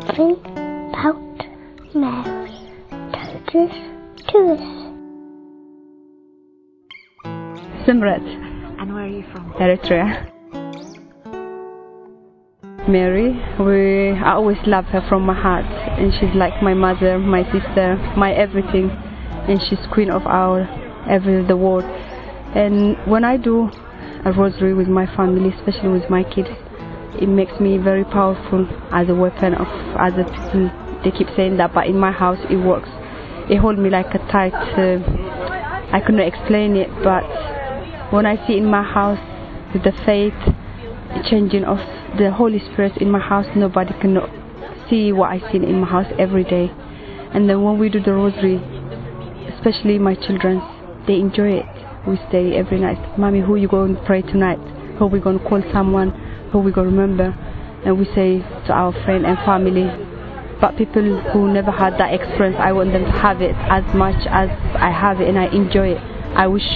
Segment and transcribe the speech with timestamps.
[0.00, 0.36] something
[0.90, 1.20] about
[1.94, 2.50] Mary.
[3.12, 3.74] Totus
[4.28, 4.60] Tuus.
[7.86, 8.22] Smret,
[8.78, 9.52] And where are you from?
[9.52, 10.30] Eritrea.
[12.88, 15.66] Mary, we I always love her from my heart,
[15.98, 18.90] and she's like my mother, my sister, my everything,
[19.48, 20.62] and she's queen of our
[21.08, 21.84] every the world.
[22.54, 23.70] And when I do
[24.24, 26.48] a rosary with my family, especially with my kids,
[27.14, 30.70] it makes me very powerful as a weapon of other people.
[31.04, 32.88] They keep saying that, but in my house it works.
[33.50, 34.52] It holds me like a tight.
[34.52, 35.00] Uh,
[35.90, 37.24] I cannot explain it, but
[38.12, 39.18] when I see in my house
[39.72, 40.34] the faith
[41.24, 41.78] changing of
[42.18, 44.28] the Holy Spirit in my house, nobody cannot
[44.90, 46.70] see what I see in my house every day.
[47.32, 48.56] And then when we do the rosary,
[49.54, 50.60] especially my children,
[51.06, 51.66] they enjoy it.
[52.06, 54.58] We stay every night, Mommy, who you going to pray tonight?
[54.98, 56.27] Who we going to call someone?
[56.52, 57.34] Who we remember?
[57.84, 59.86] And we say to our friend and family.
[60.60, 64.26] But people who never had that experience, I want them to have it as much
[64.26, 65.98] as I have it and I enjoy it.
[66.34, 66.66] I wish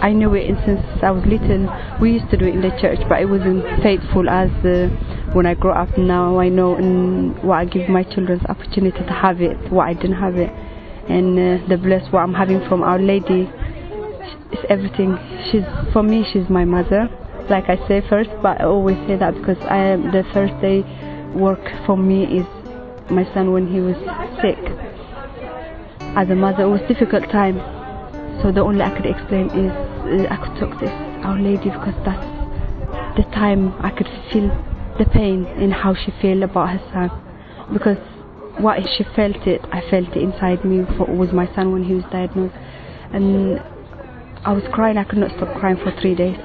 [0.00, 1.68] I knew it since I was little.
[2.00, 4.88] We used to do it in the church, but it wasn't faithful as uh,
[5.32, 6.38] when I grow up now.
[6.38, 9.94] I know and what I give my children the opportunity to have it, what I
[9.94, 10.50] didn't have it,
[11.08, 13.50] and uh, the bless what I'm having from Our Lady
[14.52, 15.18] is everything.
[15.50, 17.08] She's for me, she's my mother.
[17.50, 20.82] Like I say first, but I always say that because I am the first day
[21.34, 22.46] work for me is
[23.10, 23.96] my son when he was
[24.40, 24.58] sick.
[26.16, 27.58] As a mother, it was difficult time
[28.42, 30.90] so the only I could explain is uh, I could talk this
[31.24, 32.24] Our Lady because that's
[33.16, 34.48] the time I could feel
[34.98, 37.10] the pain in how she felt about her son.
[37.70, 37.98] Because
[38.58, 41.94] what she felt it, I felt it inside me for, with my son when he
[41.94, 42.54] was diagnosed.
[43.12, 43.60] And
[44.42, 46.38] I was crying, I could not stop crying for three days.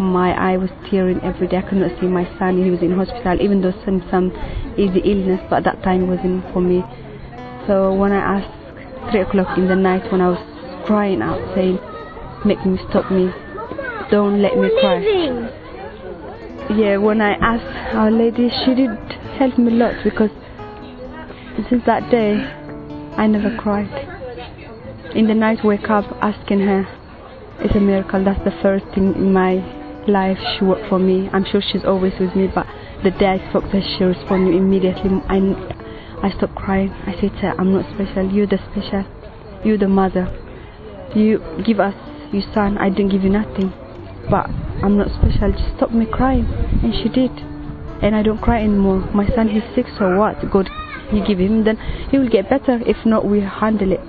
[0.00, 1.58] My eye was tearing every day.
[1.58, 2.56] I could not see my son.
[2.64, 4.32] He was in hospital, even though some some
[4.78, 6.82] easy illness, but that time wasn't for me.
[7.66, 10.40] So when I asked three o'clock in the night when I was
[10.86, 11.78] crying out, saying,
[12.46, 13.30] "Make me stop me,
[14.10, 15.04] don't let me cry."
[16.74, 18.96] Yeah, when I asked Our Lady, she did
[19.36, 20.30] help me a lot because
[21.68, 22.40] since that day,
[23.18, 23.90] I never cried.
[25.14, 26.88] In the night, wake up asking her.
[27.58, 28.24] It's a miracle.
[28.24, 29.79] That's the first thing in my
[30.10, 31.28] life she worked for me.
[31.32, 32.66] I'm sure she's always with me, but
[33.02, 35.10] the day I spoke to her, she responded immediately.
[35.28, 35.38] I,
[36.22, 36.90] I stopped crying.
[37.06, 38.30] I said to her, I'm not special.
[38.30, 39.04] You're the special.
[39.64, 40.28] You're the mother.
[41.14, 41.94] You give us
[42.32, 42.78] your son.
[42.78, 43.72] I didn't give you nothing.
[44.30, 44.50] But
[44.82, 45.52] I'm not special.
[45.52, 46.46] Just stop me crying.
[46.82, 47.30] And she did.
[48.02, 49.00] And I don't cry anymore.
[49.14, 50.36] My son, he's sick, so what?
[50.50, 50.68] God,
[51.12, 51.76] you give him, then
[52.10, 52.80] he will get better.
[52.86, 54.00] If not, we handle it.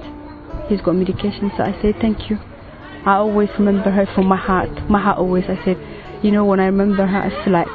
[0.70, 2.38] He's got medication, so I say thank you.
[3.06, 4.70] I always remember her from my heart.
[4.90, 5.78] My heart always, I said,
[6.22, 7.68] you know, when I remember her, it's like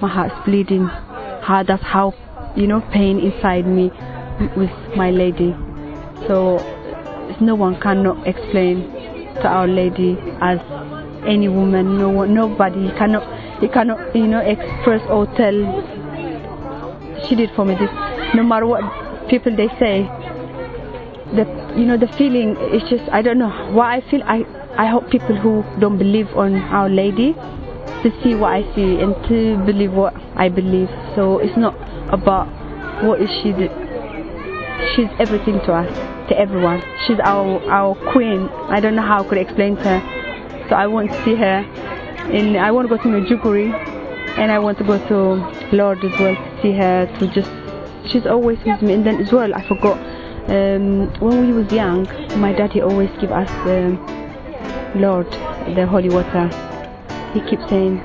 [0.00, 0.86] my heart's bleeding.
[0.86, 2.14] How, that's how,
[2.56, 3.90] you know, pain inside me
[4.56, 5.54] with my lady.
[6.26, 6.58] So
[7.40, 8.92] no one cannot explain
[9.36, 10.60] to Our Lady as
[11.26, 11.98] any woman.
[11.98, 15.56] No one, nobody cannot, you cannot, you know, express or tell.
[17.28, 17.90] She did for me this.
[18.34, 18.82] No matter what
[19.28, 20.02] people they say,
[21.32, 21.44] the
[21.76, 24.22] you know the feeling is just I don't know what I feel.
[24.24, 24.44] I
[24.76, 27.36] I hope people who don't believe on Our Lady
[28.02, 30.88] to see what I see and to believe what I believe.
[31.14, 31.74] So it's not
[32.12, 32.46] about
[33.04, 33.52] what is she.
[34.94, 36.82] She's everything to us, to everyone.
[37.06, 38.48] She's our our queen.
[38.68, 40.66] I don't know how I could explain to her.
[40.68, 41.58] So I want to see her,
[42.32, 43.72] and I want to go to Medjugorje,
[44.38, 47.06] and I want to go to Lourdes as well to see her.
[47.18, 47.50] To just
[48.10, 48.94] she's always with me.
[48.94, 49.98] And then as well, I forgot.
[50.48, 52.04] Um, when we was young,
[52.40, 53.98] my daddy always give us um,
[54.96, 55.30] Lourdes,
[55.76, 56.48] the holy water.
[57.32, 58.02] He keeps saying,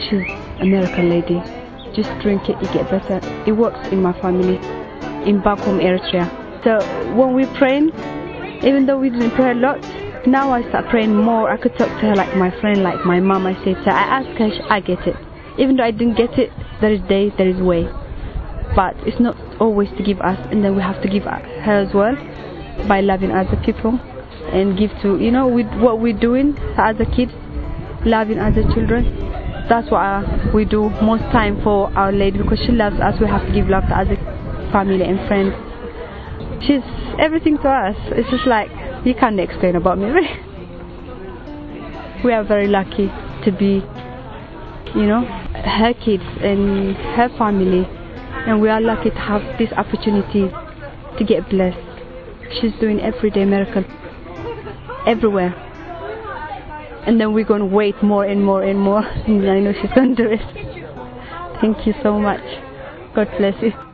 [0.00, 0.24] she's
[0.60, 1.42] American lady.
[1.94, 3.20] Just drink it, you get better.
[3.46, 4.56] It works in my family,
[5.28, 6.24] in back home Eritrea.
[6.64, 6.80] So
[7.14, 7.90] when we praying,
[8.64, 9.78] even though we didn't pray a lot,
[10.26, 11.50] now I start praying more.
[11.50, 13.46] I could talk to her like my friend, like my mom.
[13.46, 15.16] I say to her, I ask her, I get it.
[15.58, 16.50] Even though I didn't get it,
[16.80, 17.84] there is day, there is way.
[18.74, 21.92] But it's not always to give us, and then we have to give her as
[21.92, 22.16] well
[22.88, 24.00] by loving other people
[24.50, 27.32] and give to you know with what we're doing to other kids
[28.04, 29.04] loving other children.
[29.68, 33.20] That's what uh, we do most time for our lady because she loves us.
[33.20, 34.16] We have to give love to other
[34.72, 35.54] family and friends.
[36.66, 36.82] She's
[37.18, 37.96] everything to us.
[38.12, 38.70] It's just like
[39.04, 40.12] you can't explain about me
[42.24, 43.10] we are very lucky
[43.44, 43.82] to be
[44.94, 47.86] you know her kids and her family.
[48.46, 50.50] And we are lucky to have this opportunity
[51.18, 51.78] to get blessed.
[52.60, 53.84] She's doing everyday miracle
[55.06, 55.71] everywhere.
[57.06, 59.04] And then we're going to wait more and more and more.
[59.04, 60.40] And I know she's going to do it.
[61.60, 62.42] Thank you so much.
[63.14, 63.91] God bless you.